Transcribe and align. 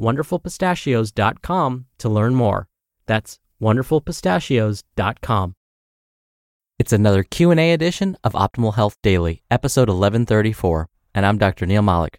wonderfulpistachios.com 0.00 1.86
to 1.98 2.08
learn 2.08 2.34
more. 2.34 2.68
That's 3.06 3.38
wonderfulpistachios.com. 3.60 5.54
It's 6.78 6.92
another 6.92 7.22
Q&A 7.22 7.72
edition 7.72 8.16
of 8.24 8.32
Optimal 8.32 8.74
Health 8.74 8.96
Daily, 9.02 9.42
episode 9.50 9.88
1134, 9.88 10.88
and 11.14 11.24
I'm 11.24 11.38
Dr. 11.38 11.66
Neal 11.66 11.82
Malik. 11.82 12.18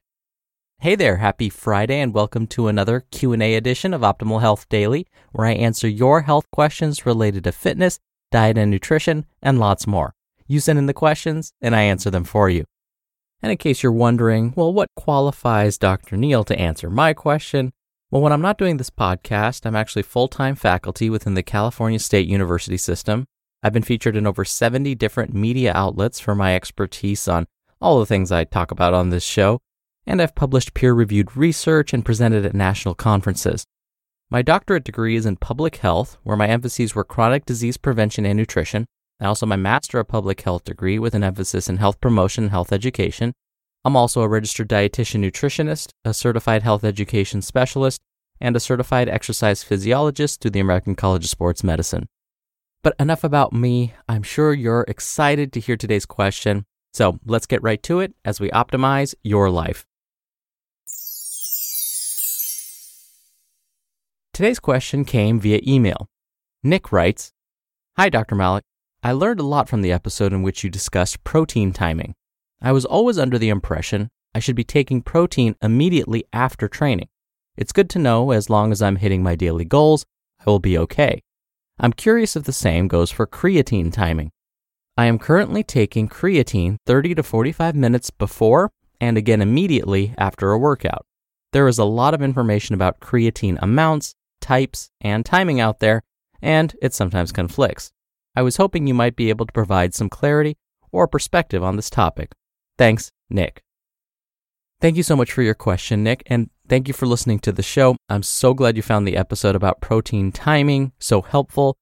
Hey 0.80 0.96
there, 0.96 1.18
happy 1.18 1.50
Friday 1.50 2.00
and 2.00 2.14
welcome 2.14 2.48
to 2.48 2.68
another 2.68 3.06
Q&A 3.12 3.56
edition 3.56 3.94
of 3.94 4.02
Optimal 4.02 4.42
Health 4.42 4.68
Daily, 4.70 5.08
where 5.32 5.48
I 5.48 5.54
answer 5.54 5.88
your 5.88 6.22
health 6.22 6.50
questions 6.52 7.06
related 7.06 7.44
to 7.46 7.52
fitness, 7.52 8.00
diet 8.32 8.58
and 8.58 8.70
nutrition, 8.70 9.26
and 9.42 9.60
lots 9.60 9.88
more. 9.88 10.14
You 10.48 10.60
send 10.60 10.80
in 10.80 10.86
the 10.86 10.94
questions 10.94 11.54
and 11.62 11.76
I 11.76 11.82
answer 11.84 12.10
them 12.10 12.24
for 12.24 12.50
you. 12.50 12.66
And 13.44 13.52
in 13.52 13.58
case 13.58 13.84
you're 13.84 13.92
wondering, 13.92 14.54
well, 14.56 14.72
what 14.72 14.88
qualifies 14.96 15.78
Dr. 15.78 16.16
Neal 16.16 16.46
to 16.46 16.58
answer 16.58 16.90
my 16.90 17.14
question? 17.14 17.74
Well, 18.10 18.22
when 18.22 18.32
I'm 18.32 18.42
not 18.42 18.58
doing 18.58 18.78
this 18.78 18.90
podcast, 18.90 19.66
I'm 19.66 19.76
actually 19.76 20.04
full 20.04 20.30
time 20.30 20.56
faculty 20.56 21.10
within 21.10 21.34
the 21.34 21.44
California 21.44 22.00
State 22.00 22.26
University 22.26 22.78
system. 22.78 23.26
I've 23.62 23.74
been 23.74 23.84
featured 23.84 24.16
in 24.16 24.26
over 24.26 24.46
70 24.46 24.96
different 24.96 25.34
media 25.34 25.74
outlets 25.76 26.22
for 26.22 26.36
my 26.36 26.56
expertise 26.56 27.28
on 27.28 27.46
all 27.82 28.00
the 28.00 28.06
things 28.06 28.32
I 28.32 28.46
talk 28.46 28.72
about 28.72 28.94
on 28.94 29.10
this 29.10 29.26
show, 29.26 29.60
and 30.08 30.22
I've 30.22 30.36
published 30.36 30.74
peer 30.74 30.94
reviewed 30.94 31.36
research 31.36 31.94
and 31.94 32.06
presented 32.06 32.46
at 32.46 32.54
national 32.54 32.96
conferences. 32.96 33.66
My 34.30 34.42
doctorate 34.42 34.86
degree 34.86 35.18
is 35.18 35.26
in 35.26 35.36
public 35.36 35.78
health, 35.78 36.18
where 36.24 36.38
my 36.38 36.48
emphases 36.48 36.96
were 36.96 37.04
chronic 37.04 37.46
disease 37.46 37.76
prevention 37.76 38.26
and 38.26 38.38
nutrition, 38.38 38.86
and 39.24 39.30
also 39.30 39.46
my 39.46 39.56
Master 39.56 40.00
of 40.00 40.10
Public 40.10 40.42
Health 40.42 40.66
degree 40.66 41.00
with 41.00 41.16
an 41.16 41.24
emphasis 41.24 41.70
in 41.70 41.78
health 41.78 42.02
promotion 42.02 42.44
and 42.44 42.52
health 42.52 42.74
education. 42.74 43.32
I'm 43.86 43.96
also 43.96 44.22
a 44.22 44.28
registered 44.28 44.68
dietitian 44.68 45.24
nutritionist, 45.24 45.92
a 46.04 46.14
certified 46.14 46.62
health 46.62 46.84
education 46.84 47.42
specialist, 47.42 48.02
and 48.42 48.54
a 48.54 48.60
certified 48.60 49.08
exercise 49.08 49.64
physiologist 49.64 50.42
through 50.42 50.52
the 50.52 50.60
American 50.60 50.94
College 50.94 51.24
of 51.24 51.30
Sports 51.30 51.64
Medicine. 51.64 52.10
But 52.82 52.96
enough 53.00 53.24
about 53.24 53.54
me. 53.54 53.94
I'm 54.10 54.24
sure 54.24 54.52
you're 54.52 54.84
excited 54.90 55.54
to 55.54 55.62
hear 55.62 55.78
today's 55.78 56.06
question. 56.06 56.66
So 56.94 57.18
let's 57.26 57.46
get 57.46 57.64
right 57.64 57.82
to 57.84 58.02
it 58.02 58.14
as 58.26 58.42
we 58.42 58.50
optimize 58.50 59.16
your 59.24 59.50
life. 59.50 59.86
Today's 64.34 64.60
question 64.60 65.06
came 65.06 65.40
via 65.40 65.62
email. 65.66 66.10
Nick 66.62 66.92
writes 66.92 67.32
Hi, 67.96 68.10
Dr. 68.10 68.36
Malik. 68.36 68.66
I 69.06 69.12
learned 69.12 69.42
a 69.42 69.44
lot 69.44 69.68
from 69.68 69.82
the 69.82 69.92
episode 69.92 70.32
in 70.32 70.44
which 70.44 70.64
you 70.64 70.70
discussed 70.70 71.26
protein 71.26 71.74
timing. 71.74 72.16
I 72.62 72.72
was 72.72 72.86
always 72.86 73.20
under 73.20 73.38
the 73.38 73.50
impression 73.50 74.10
I 74.34 74.40
should 74.40 74.56
be 74.56 74.64
taking 74.64 75.02
protein 75.02 75.58
immediately 75.62 76.24
after 76.32 76.70
training. 76.70 77.10
It's 77.58 77.74
good 77.74 77.90
to 77.90 78.00
know 78.00 78.32
as 78.32 78.50
long 78.50 78.72
as 78.72 78.82
I'm 78.82 78.96
hitting 78.96 79.22
my 79.22 79.36
daily 79.36 79.66
goals, 79.66 80.06
I 80.40 80.50
will 80.50 80.60
be 80.60 80.78
okay. 80.78 81.22
I'm 81.78 81.92
curious 81.92 82.38
if 82.38 82.46
the 82.46 82.54
same 82.54 82.88
goes 82.88 83.12
for 83.12 83.28
creatine 83.28 83.92
timing. 83.92 84.32
I 84.96 85.08
am 85.08 85.20
currently 85.20 85.66
taking 85.66 86.08
creatine 86.08 86.78
30 86.86 87.16
to 87.16 87.24
45 87.24 87.76
minutes 87.76 88.10
before 88.10 88.72
and 89.02 89.18
again 89.18 89.42
immediately 89.42 90.14
after 90.18 90.52
a 90.52 90.58
workout. 90.58 91.06
There 91.52 91.68
is 91.68 91.78
a 91.78 91.84
lot 91.84 92.14
of 92.14 92.22
information 92.22 92.74
about 92.74 93.02
creatine 93.02 93.58
amounts, 93.62 94.16
types, 94.40 94.92
and 95.02 95.26
timing 95.26 95.60
out 95.60 95.80
there, 95.80 96.04
and 96.42 96.74
it 96.82 96.94
sometimes 96.94 97.34
conflicts. 97.34 97.92
I 98.36 98.42
was 98.42 98.58
hoping 98.58 98.88
you 98.88 98.94
might 98.94 99.16
be 99.16 99.30
able 99.30 99.46
to 99.46 99.54
provide 99.54 99.94
some 99.94 100.10
clarity 100.10 100.56
or 100.92 101.08
perspective 101.08 101.64
on 101.64 101.76
this 101.76 101.90
topic. 101.90 102.32
Thanks, 102.78 103.12
Nick. 103.30 103.62
Thank 104.82 104.98
you 104.98 105.04
so 105.04 105.16
much 105.16 105.32
for 105.32 105.42
your 105.42 105.54
question, 105.54 106.04
Nick, 106.04 106.24
and 106.26 106.50
thank 106.68 106.88
you 106.88 106.94
for 106.94 107.06
listening 107.06 107.40
to 107.40 107.52
the 107.52 107.64
show. 107.64 107.96
I'm 108.10 108.24
so 108.24 108.54
glad 108.54 108.76
you 108.76 108.82
found 108.82 109.08
the 109.08 109.16
episode 109.16 109.56
about 109.56 109.82
protein 109.82 110.32
timing 110.32 110.92
so 111.00 111.22
helpful. 111.22 111.78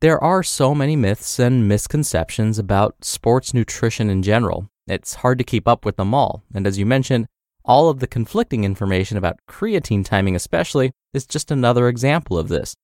There 0.00 0.22
are 0.22 0.42
so 0.42 0.74
many 0.74 0.96
myths 0.96 1.38
and 1.38 1.66
misconceptions 1.66 2.58
about 2.58 3.04
sports 3.04 3.54
nutrition 3.54 4.10
in 4.10 4.22
general. 4.22 4.68
It's 4.86 5.14
hard 5.14 5.38
to 5.38 5.44
keep 5.44 5.66
up 5.66 5.84
with 5.86 5.96
them 5.96 6.12
all. 6.12 6.42
And 6.54 6.66
as 6.66 6.78
you 6.78 6.84
mentioned, 6.84 7.26
all 7.64 7.88
of 7.88 8.00
the 8.00 8.06
conflicting 8.06 8.64
information 8.64 9.16
about 9.16 9.40
creatine 9.48 10.04
timing, 10.04 10.36
especially, 10.36 10.92
is 11.14 11.26
just 11.26 11.50
another 11.50 11.88
example 11.88 12.38
of 12.38 12.48
this. 12.48 12.74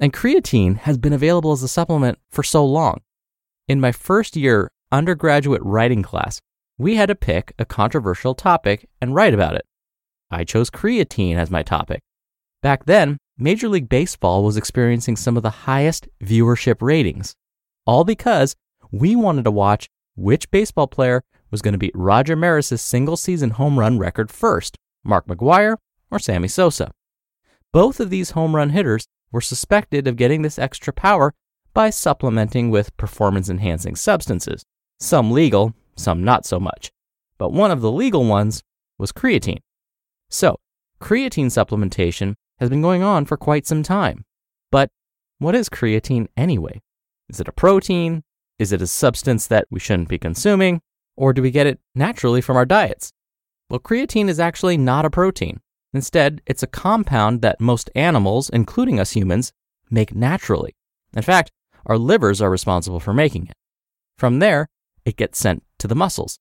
And 0.00 0.12
creatine 0.12 0.76
has 0.78 0.96
been 0.96 1.12
available 1.12 1.52
as 1.52 1.62
a 1.62 1.68
supplement 1.68 2.18
for 2.30 2.42
so 2.42 2.64
long. 2.64 3.00
In 3.66 3.80
my 3.80 3.90
first 3.90 4.36
year 4.36 4.70
undergraduate 4.92 5.62
writing 5.64 6.02
class, 6.02 6.40
we 6.78 6.94
had 6.94 7.08
to 7.08 7.16
pick 7.16 7.52
a 7.58 7.64
controversial 7.64 8.34
topic 8.34 8.88
and 9.00 9.14
write 9.14 9.34
about 9.34 9.54
it. 9.54 9.66
I 10.30 10.44
chose 10.44 10.70
creatine 10.70 11.36
as 11.36 11.50
my 11.50 11.62
topic. 11.62 12.00
Back 12.62 12.84
then, 12.84 13.18
Major 13.36 13.68
League 13.68 13.88
Baseball 13.88 14.44
was 14.44 14.56
experiencing 14.56 15.16
some 15.16 15.36
of 15.36 15.42
the 15.42 15.50
highest 15.50 16.08
viewership 16.22 16.76
ratings, 16.80 17.34
all 17.84 18.04
because 18.04 18.54
we 18.92 19.16
wanted 19.16 19.44
to 19.44 19.50
watch 19.50 19.88
which 20.16 20.50
baseball 20.50 20.86
player 20.86 21.22
was 21.50 21.62
going 21.62 21.72
to 21.72 21.78
beat 21.78 21.92
Roger 21.94 22.36
Maris's 22.36 22.82
single 22.82 23.16
season 23.16 23.50
home 23.50 23.78
run 23.78 23.98
record 23.98 24.30
first, 24.30 24.76
Mark 25.04 25.26
McGwire 25.26 25.76
or 26.10 26.18
Sammy 26.18 26.48
Sosa. 26.48 26.92
Both 27.72 28.00
of 28.00 28.10
these 28.10 28.30
home 28.30 28.54
run 28.54 28.70
hitters 28.70 29.06
were 29.32 29.40
suspected 29.40 30.06
of 30.06 30.16
getting 30.16 30.42
this 30.42 30.58
extra 30.58 30.92
power 30.92 31.34
by 31.74 31.90
supplementing 31.90 32.70
with 32.70 32.96
performance 32.96 33.48
enhancing 33.48 33.96
substances, 33.96 34.64
some 34.98 35.30
legal, 35.30 35.74
some 35.96 36.24
not 36.24 36.46
so 36.46 36.58
much. 36.58 36.90
But 37.38 37.52
one 37.52 37.70
of 37.70 37.80
the 37.80 37.92
legal 37.92 38.24
ones 38.24 38.62
was 38.98 39.12
creatine. 39.12 39.60
So, 40.30 40.58
creatine 41.00 41.46
supplementation 41.46 42.34
has 42.58 42.68
been 42.68 42.82
going 42.82 43.02
on 43.02 43.24
for 43.24 43.36
quite 43.36 43.66
some 43.66 43.82
time. 43.82 44.24
But 44.70 44.90
what 45.38 45.54
is 45.54 45.68
creatine 45.68 46.26
anyway? 46.36 46.80
Is 47.28 47.40
it 47.40 47.48
a 47.48 47.52
protein? 47.52 48.24
Is 48.58 48.72
it 48.72 48.82
a 48.82 48.86
substance 48.86 49.46
that 49.46 49.66
we 49.70 49.78
shouldn't 49.78 50.08
be 50.08 50.18
consuming? 50.18 50.80
Or 51.16 51.32
do 51.32 51.42
we 51.42 51.50
get 51.50 51.66
it 51.66 51.78
naturally 51.94 52.40
from 52.40 52.56
our 52.56 52.66
diets? 52.66 53.12
Well, 53.70 53.80
creatine 53.80 54.28
is 54.28 54.40
actually 54.40 54.76
not 54.76 55.04
a 55.04 55.10
protein. 55.10 55.60
Instead, 55.94 56.42
it's 56.46 56.62
a 56.62 56.66
compound 56.66 57.40
that 57.42 57.60
most 57.60 57.90
animals, 57.94 58.50
including 58.50 59.00
us 59.00 59.12
humans, 59.12 59.52
make 59.90 60.14
naturally. 60.14 60.74
In 61.14 61.22
fact, 61.22 61.50
our 61.86 61.96
livers 61.96 62.42
are 62.42 62.50
responsible 62.50 63.00
for 63.00 63.14
making 63.14 63.46
it. 63.46 63.54
From 64.18 64.38
there, 64.38 64.68
it 65.04 65.16
gets 65.16 65.38
sent 65.38 65.64
to 65.78 65.88
the 65.88 65.94
muscles. 65.94 66.38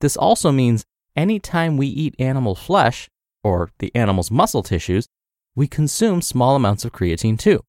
This 0.00 0.16
also 0.16 0.50
means 0.50 0.86
anytime 1.16 1.76
we 1.76 1.86
eat 1.86 2.14
animal 2.18 2.54
flesh, 2.54 3.08
or 3.44 3.70
the 3.78 3.94
animal's 3.94 4.30
muscle 4.30 4.62
tissues, 4.62 5.06
we 5.54 5.66
consume 5.66 6.22
small 6.22 6.56
amounts 6.56 6.84
of 6.84 6.92
creatine 6.92 7.38
too. 7.38 7.64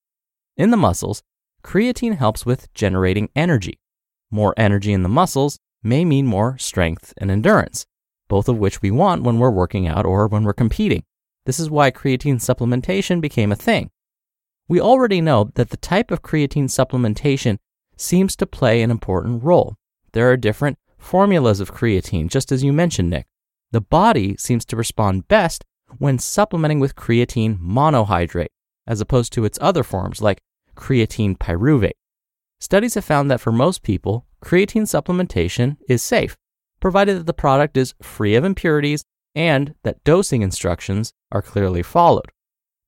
In 0.55 0.71
the 0.71 0.77
muscles, 0.77 1.21
creatine 1.63 2.17
helps 2.17 2.45
with 2.45 2.71
generating 2.73 3.29
energy. 3.35 3.79
More 4.31 4.53
energy 4.57 4.93
in 4.93 5.03
the 5.03 5.09
muscles 5.09 5.57
may 5.83 6.05
mean 6.05 6.25
more 6.25 6.57
strength 6.57 7.13
and 7.17 7.31
endurance, 7.31 7.85
both 8.27 8.47
of 8.47 8.57
which 8.57 8.81
we 8.81 8.91
want 8.91 9.23
when 9.23 9.39
we're 9.39 9.49
working 9.49 9.87
out 9.87 10.05
or 10.05 10.27
when 10.27 10.43
we're 10.43 10.53
competing. 10.53 11.03
This 11.49 11.59
is 11.59 11.71
why 11.71 11.89
creatine 11.89 12.35
supplementation 12.35 13.19
became 13.19 13.51
a 13.51 13.55
thing. 13.55 13.89
We 14.67 14.79
already 14.79 15.19
know 15.19 15.49
that 15.55 15.71
the 15.71 15.77
type 15.77 16.11
of 16.11 16.21
creatine 16.21 16.65
supplementation 16.65 17.57
seems 17.97 18.35
to 18.35 18.45
play 18.45 18.83
an 18.83 18.91
important 18.91 19.43
role. 19.43 19.75
There 20.11 20.29
are 20.29 20.37
different 20.37 20.77
formulas 20.99 21.59
of 21.59 21.73
creatine, 21.73 22.27
just 22.27 22.51
as 22.51 22.63
you 22.63 22.71
mentioned, 22.71 23.09
Nick. 23.09 23.25
The 23.71 23.81
body 23.81 24.35
seems 24.37 24.63
to 24.65 24.75
respond 24.75 25.27
best 25.27 25.65
when 25.97 26.19
supplementing 26.19 26.79
with 26.79 26.95
creatine 26.95 27.57
monohydrate, 27.59 28.53
as 28.85 29.01
opposed 29.01 29.33
to 29.33 29.43
its 29.43 29.57
other 29.59 29.81
forms 29.81 30.21
like 30.21 30.43
creatine 30.75 31.35
pyruvate. 31.35 31.97
Studies 32.59 32.93
have 32.93 33.05
found 33.05 33.31
that 33.31 33.41
for 33.41 33.51
most 33.51 33.81
people, 33.81 34.27
creatine 34.45 34.83
supplementation 34.83 35.77
is 35.87 36.03
safe, 36.03 36.37
provided 36.79 37.17
that 37.17 37.25
the 37.25 37.33
product 37.33 37.75
is 37.75 37.95
free 38.03 38.35
of 38.35 38.45
impurities 38.45 39.03
and 39.35 39.75
that 39.83 40.03
dosing 40.03 40.41
instructions 40.41 41.13
are 41.31 41.41
clearly 41.41 41.83
followed. 41.83 42.31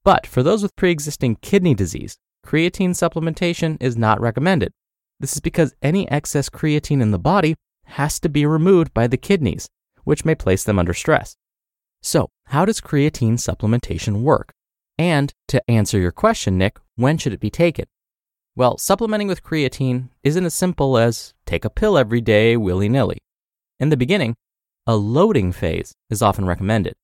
But 0.04 0.26
for 0.26 0.42
those 0.44 0.64
with 0.64 0.76
pre 0.76 0.92
existing 0.92 1.38
kidney 1.38 1.74
disease, 1.74 2.18
creatine 2.46 2.92
supplementation 2.92 3.78
is 3.80 3.98
not 3.98 4.20
recommended. 4.20 4.74
This 5.20 5.34
is 5.34 5.42
because 5.42 5.76
any 5.82 6.10
excess 6.10 6.50
creatine 6.50 7.02
in 7.02 7.12
the 7.12 7.20
body 7.20 7.56
has 7.86 8.20
to 8.22 8.30
be 8.30 8.46
removed 8.46 8.94
by 8.94 9.08
the 9.08 9.18
kidneys, 9.18 9.70
which 10.04 10.26
may 10.26 10.36
place 10.36 10.64
them 10.64 10.80
under 10.80 10.94
stress. 10.94 11.36
So, 12.02 12.30
how 12.46 12.66
does 12.66 12.82
creatine 12.82 13.34
supplementation 13.34 14.22
work? 14.24 14.52
And 14.98 15.34
to 15.50 15.62
answer 15.70 16.00
your 16.00 16.12
question, 16.12 16.58
Nick, 16.58 16.80
when 16.96 17.18
should 17.18 17.34
it 17.34 17.40
be 17.40 17.52
taken? 17.52 17.86
Well, 18.56 18.78
supplementing 18.78 19.28
with 19.28 19.44
creatine 19.44 20.10
isn't 20.24 20.46
as 20.46 20.54
simple 20.54 20.98
as 20.98 21.34
take 21.46 21.64
a 21.64 21.70
pill 21.70 21.98
every 21.98 22.22
day 22.22 22.58
willy 22.58 22.90
nilly. 22.90 23.20
In 23.80 23.90
the 23.90 23.98
beginning, 23.98 24.36
a 24.92 24.96
loading 24.96 25.54
phase 25.54 25.96
is 26.10 26.22
often 26.22 26.46
recommended. 26.46 26.96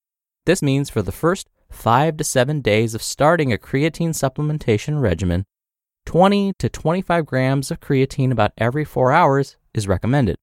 This 0.45 0.61
means 0.61 0.89
for 0.89 1.01
the 1.01 1.13
first 1.13 1.47
five 1.71 2.17
to 2.17 2.23
seven 2.25 2.59
days 2.59 2.93
of 2.93 3.01
starting 3.01 3.53
a 3.53 3.57
creatine 3.57 4.09
supplementation 4.09 4.99
regimen, 5.01 5.45
20 6.05 6.51
to 6.59 6.67
25 6.67 7.25
grams 7.25 7.71
of 7.71 7.79
creatine 7.79 8.29
about 8.29 8.51
every 8.57 8.83
four 8.83 9.13
hours 9.13 9.55
is 9.73 9.87
recommended. 9.87 10.35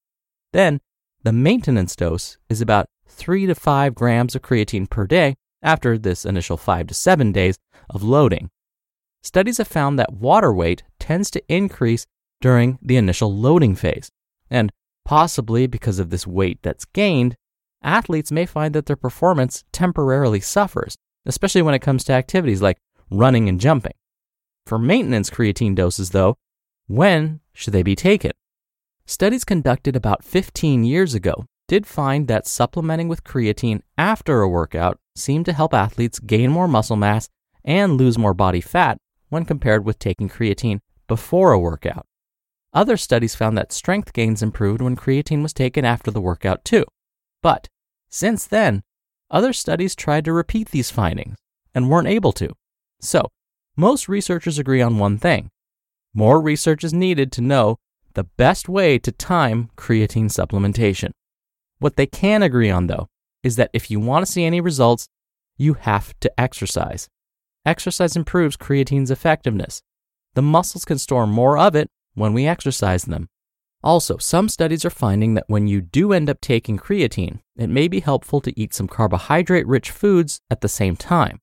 Then, 0.54 0.80
the 1.22 1.34
maintenance 1.34 1.94
dose 1.94 2.38
is 2.48 2.62
about 2.62 2.86
3 3.08 3.44
to 3.44 3.54
5 3.54 3.94
grams 3.94 4.34
of 4.34 4.40
creatine 4.40 4.88
per 4.88 5.06
day 5.06 5.34
after 5.62 5.98
this 5.98 6.24
initial 6.24 6.56
5 6.56 6.86
to 6.86 6.94
7 6.94 7.30
days 7.30 7.58
of 7.90 8.02
loading. 8.02 8.48
Studies 9.22 9.58
have 9.58 9.68
found 9.68 9.98
that 9.98 10.14
water 10.14 10.50
weight 10.50 10.82
tends 10.98 11.30
to 11.32 11.42
increase 11.48 12.06
during 12.40 12.78
the 12.80 12.96
initial 12.96 13.30
loading 13.36 13.74
phase, 13.74 14.08
and 14.48 14.72
possibly 15.04 15.66
because 15.66 15.98
of 15.98 16.10
this 16.10 16.26
weight 16.26 16.58
that's 16.62 16.84
gained, 16.84 17.36
athletes 17.82 18.32
may 18.32 18.46
find 18.46 18.74
that 18.74 18.86
their 18.86 18.96
performance 18.96 19.64
temporarily 19.72 20.40
suffers, 20.40 20.96
especially 21.26 21.62
when 21.62 21.74
it 21.74 21.82
comes 21.82 22.04
to 22.04 22.12
activities 22.12 22.62
like 22.62 22.78
running 23.10 23.48
and 23.48 23.60
jumping. 23.60 23.94
For 24.66 24.78
maintenance 24.78 25.28
creatine 25.30 25.74
doses, 25.74 26.10
though, 26.10 26.36
when 26.86 27.40
should 27.52 27.72
they 27.72 27.82
be 27.82 27.94
taken? 27.94 28.32
Studies 29.06 29.44
conducted 29.44 29.94
about 29.94 30.24
15 30.24 30.84
years 30.84 31.14
ago 31.14 31.44
did 31.68 31.86
find 31.86 32.28
that 32.28 32.46
supplementing 32.46 33.08
with 33.08 33.24
creatine 33.24 33.80
after 33.96 34.40
a 34.40 34.48
workout 34.48 34.98
seemed 35.14 35.46
to 35.46 35.52
help 35.52 35.74
athletes 35.74 36.18
gain 36.18 36.50
more 36.50 36.68
muscle 36.68 36.96
mass 36.96 37.28
and 37.64 37.96
lose 37.96 38.18
more 38.18 38.34
body 38.34 38.60
fat 38.60 38.98
when 39.28 39.44
compared 39.44 39.84
with 39.84 39.98
taking 39.98 40.28
creatine 40.28 40.80
before 41.06 41.52
a 41.52 41.58
workout. 41.58 42.06
Other 42.74 42.96
studies 42.96 43.36
found 43.36 43.56
that 43.56 43.72
strength 43.72 44.12
gains 44.12 44.42
improved 44.42 44.82
when 44.82 44.96
creatine 44.96 45.42
was 45.42 45.52
taken 45.52 45.84
after 45.84 46.10
the 46.10 46.20
workout, 46.20 46.64
too. 46.64 46.84
But 47.40 47.68
since 48.10 48.46
then, 48.46 48.82
other 49.30 49.52
studies 49.52 49.94
tried 49.94 50.24
to 50.24 50.32
repeat 50.32 50.70
these 50.70 50.90
findings 50.90 51.36
and 51.74 51.88
weren't 51.88 52.08
able 52.08 52.32
to. 52.32 52.50
So, 53.00 53.30
most 53.76 54.08
researchers 54.08 54.58
agree 54.58 54.82
on 54.82 54.98
one 54.98 55.18
thing 55.18 55.50
more 56.16 56.40
research 56.40 56.84
is 56.84 56.94
needed 56.94 57.32
to 57.32 57.40
know 57.40 57.76
the 58.14 58.22
best 58.24 58.68
way 58.68 58.98
to 59.00 59.10
time 59.10 59.70
creatine 59.76 60.30
supplementation. 60.30 61.10
What 61.80 61.96
they 61.96 62.06
can 62.06 62.42
agree 62.42 62.70
on, 62.70 62.86
though, 62.86 63.08
is 63.42 63.56
that 63.56 63.70
if 63.72 63.90
you 63.90 63.98
want 63.98 64.24
to 64.24 64.30
see 64.30 64.44
any 64.44 64.60
results, 64.60 65.08
you 65.56 65.74
have 65.74 66.14
to 66.20 66.40
exercise. 66.40 67.08
Exercise 67.66 68.14
improves 68.14 68.56
creatine's 68.56 69.10
effectiveness. 69.10 69.82
The 70.34 70.42
muscles 70.42 70.84
can 70.84 70.98
store 70.98 71.26
more 71.26 71.58
of 71.58 71.74
it 71.74 71.88
when 72.14 72.32
we 72.32 72.46
exercise 72.46 73.04
them. 73.04 73.28
Also, 73.82 74.16
some 74.16 74.48
studies 74.48 74.84
are 74.84 74.90
finding 74.90 75.34
that 75.34 75.44
when 75.46 75.66
you 75.66 75.82
do 75.82 76.12
end 76.12 76.30
up 76.30 76.40
taking 76.40 76.78
creatine, 76.78 77.40
it 77.56 77.68
may 77.68 77.86
be 77.86 78.00
helpful 78.00 78.40
to 78.40 78.58
eat 78.58 78.72
some 78.72 78.88
carbohydrate 78.88 79.66
rich 79.66 79.90
foods 79.90 80.40
at 80.50 80.62
the 80.62 80.68
same 80.68 80.96
time. 80.96 81.38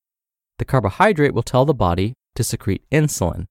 The 0.58 0.66
carbohydrate 0.66 1.34
will 1.34 1.44
tell 1.44 1.66
the 1.66 1.74
body 1.74 2.16
to 2.36 2.44
secrete 2.44 2.84
insulin. 2.92 3.46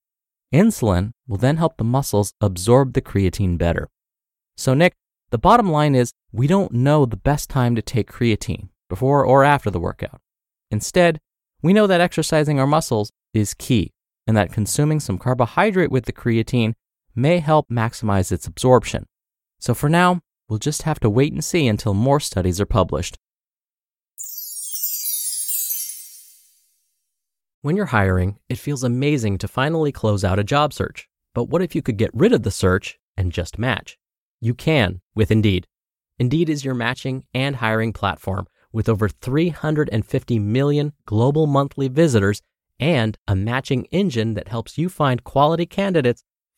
Insulin 0.53 1.11
will 1.27 1.37
then 1.37 1.55
help 1.57 1.77
the 1.77 1.85
muscles 1.85 2.33
absorb 2.41 2.93
the 2.93 3.01
creatine 3.01 3.57
better. 3.57 3.87
So, 4.57 4.73
Nick, 4.73 4.93
the 5.29 5.37
bottom 5.37 5.71
line 5.71 5.95
is 5.95 6.11
we 6.33 6.45
don't 6.45 6.73
know 6.73 7.05
the 7.05 7.15
best 7.15 7.49
time 7.49 7.75
to 7.75 7.81
take 7.81 8.11
creatine, 8.11 8.67
before 8.89 9.25
or 9.25 9.45
after 9.45 9.71
the 9.71 9.79
workout. 9.79 10.19
Instead, 10.69 11.19
we 11.61 11.71
know 11.71 11.87
that 11.87 12.01
exercising 12.01 12.59
our 12.59 12.67
muscles 12.67 13.09
is 13.33 13.53
key, 13.53 13.91
and 14.27 14.35
that 14.35 14.51
consuming 14.51 14.99
some 14.99 15.17
carbohydrate 15.17 15.91
with 15.91 16.05
the 16.05 16.13
creatine 16.13 16.73
may 17.15 17.39
help 17.39 17.69
maximize 17.69 18.31
its 18.31 18.47
absorption. 18.47 19.05
So 19.59 19.73
for 19.73 19.89
now, 19.89 20.21
we'll 20.47 20.59
just 20.59 20.83
have 20.83 20.99
to 21.01 21.09
wait 21.09 21.33
and 21.33 21.43
see 21.43 21.67
until 21.67 21.93
more 21.93 22.19
studies 22.19 22.59
are 22.59 22.65
published. 22.65 23.17
When 27.61 27.75
you're 27.75 27.85
hiring, 27.87 28.39
it 28.49 28.57
feels 28.57 28.83
amazing 28.83 29.37
to 29.39 29.47
finally 29.47 29.91
close 29.91 30.23
out 30.23 30.39
a 30.39 30.43
job 30.43 30.73
search. 30.73 31.07
But 31.35 31.45
what 31.45 31.61
if 31.61 31.75
you 31.75 31.81
could 31.81 31.97
get 31.97 32.09
rid 32.13 32.33
of 32.33 32.43
the 32.43 32.51
search 32.51 32.97
and 33.15 33.31
just 33.31 33.59
match? 33.59 33.97
You 34.39 34.55
can 34.55 35.01
with 35.13 35.29
Indeed. 35.29 35.67
Indeed 36.17 36.49
is 36.49 36.65
your 36.65 36.73
matching 36.73 37.23
and 37.33 37.57
hiring 37.57 37.93
platform 37.93 38.47
with 38.73 38.89
over 38.89 39.07
350 39.07 40.39
million 40.39 40.93
global 41.05 41.45
monthly 41.45 41.87
visitors 41.87 42.41
and 42.79 43.17
a 43.27 43.35
matching 43.35 43.85
engine 43.85 44.33
that 44.33 44.47
helps 44.47 44.77
you 44.77 44.89
find 44.89 45.23
quality 45.23 45.65
candidates 45.65 46.23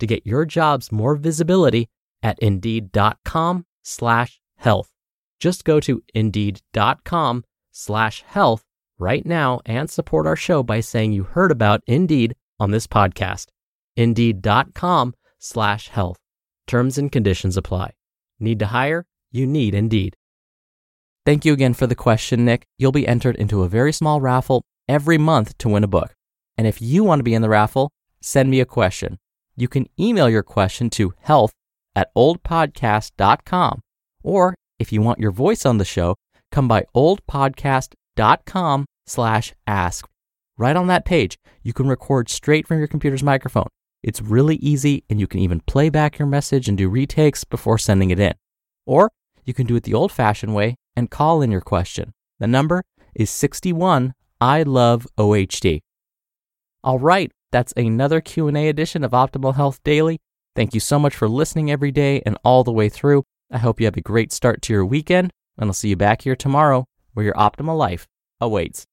to 0.00 0.06
get 0.06 0.26
your 0.26 0.44
jobs 0.44 0.90
more 0.90 1.14
visibility 1.14 1.88
at 2.22 2.38
indeed.com 2.40 3.64
slash 3.82 4.40
health. 4.56 4.90
Just 5.38 5.64
go 5.64 5.80
to 5.80 6.02
indeed.com 6.14 7.44
slash 7.70 8.22
health 8.26 8.64
right 8.98 9.24
now 9.24 9.60
and 9.64 9.90
support 9.90 10.26
our 10.26 10.36
show 10.36 10.62
by 10.62 10.80
saying 10.80 11.12
you 11.12 11.24
heard 11.24 11.50
about 11.50 11.82
Indeed 11.86 12.34
on 12.58 12.70
this 12.70 12.86
podcast. 12.86 13.46
Indeed.com 13.96 15.14
slash 15.38 15.88
health. 15.88 16.18
Terms 16.66 16.98
and 16.98 17.10
conditions 17.10 17.56
apply. 17.56 17.92
Need 18.38 18.58
to 18.58 18.66
hire? 18.66 19.06
You 19.32 19.46
need 19.46 19.74
Indeed. 19.74 20.14
Thank 21.26 21.44
you 21.44 21.52
again 21.52 21.74
for 21.74 21.86
the 21.86 21.94
question, 21.94 22.44
Nick. 22.44 22.66
You'll 22.78 22.92
be 22.92 23.08
entered 23.08 23.36
into 23.36 23.62
a 23.62 23.68
very 23.68 23.92
small 23.92 24.20
raffle 24.20 24.62
every 24.88 25.18
month 25.18 25.56
to 25.58 25.68
win 25.68 25.84
a 25.84 25.88
book. 25.88 26.14
And 26.56 26.66
if 26.66 26.82
you 26.82 27.04
want 27.04 27.20
to 27.20 27.24
be 27.24 27.34
in 27.34 27.42
the 27.42 27.48
raffle, 27.48 27.90
send 28.20 28.50
me 28.50 28.60
a 28.60 28.66
question. 28.66 29.18
You 29.56 29.68
can 29.68 29.86
email 29.98 30.28
your 30.28 30.42
question 30.42 30.90
to 30.90 31.12
health 31.20 31.52
at 31.94 32.14
oldpodcast.com 32.16 33.80
or 34.22 34.54
if 34.78 34.92
you 34.92 35.02
want 35.02 35.18
your 35.18 35.30
voice 35.30 35.66
on 35.66 35.78
the 35.78 35.84
show, 35.84 36.16
come 36.50 36.66
by 36.68 36.84
oldpodcast.com 36.94 38.86
slash 39.06 39.54
ask. 39.66 40.06
Right 40.56 40.76
on 40.76 40.86
that 40.88 41.04
page, 41.04 41.38
you 41.62 41.72
can 41.72 41.88
record 41.88 42.28
straight 42.28 42.66
from 42.66 42.78
your 42.78 42.88
computer's 42.88 43.22
microphone. 43.22 43.68
It's 44.02 44.22
really 44.22 44.56
easy, 44.56 45.04
and 45.10 45.20
you 45.20 45.26
can 45.26 45.40
even 45.40 45.60
play 45.60 45.90
back 45.90 46.18
your 46.18 46.28
message 46.28 46.68
and 46.68 46.78
do 46.78 46.88
retakes 46.88 47.44
before 47.44 47.78
sending 47.78 48.10
it 48.10 48.18
in. 48.18 48.32
Or 48.86 49.10
you 49.44 49.52
can 49.52 49.66
do 49.66 49.76
it 49.76 49.82
the 49.82 49.94
old 49.94 50.12
fashioned 50.12 50.54
way 50.54 50.76
and 50.96 51.10
call 51.10 51.42
in 51.42 51.50
your 51.50 51.60
question. 51.60 52.12
The 52.38 52.46
number 52.46 52.82
is 53.14 53.30
61 53.30 54.14
I 54.40 54.62
love 54.62 55.06
OHD. 55.18 55.80
All 56.82 56.98
right, 56.98 57.30
that's 57.50 57.72
another 57.76 58.20
Q&A 58.20 58.68
edition 58.68 59.04
of 59.04 59.12
Optimal 59.12 59.54
Health 59.54 59.82
Daily. 59.82 60.18
Thank 60.54 60.74
you 60.74 60.80
so 60.80 60.98
much 60.98 61.14
for 61.14 61.28
listening 61.28 61.70
every 61.70 61.90
day 61.90 62.22
and 62.26 62.38
all 62.44 62.64
the 62.64 62.72
way 62.72 62.88
through. 62.88 63.24
I 63.50 63.58
hope 63.58 63.80
you 63.80 63.86
have 63.86 63.96
a 63.96 64.02
great 64.02 64.32
start 64.32 64.62
to 64.62 64.72
your 64.72 64.84
weekend, 64.84 65.32
and 65.58 65.68
I'll 65.68 65.74
see 65.74 65.88
you 65.88 65.96
back 65.96 66.22
here 66.22 66.36
tomorrow 66.36 66.86
where 67.14 67.24
your 67.24 67.34
optimal 67.34 67.76
life 67.76 68.06
awaits. 68.40 68.86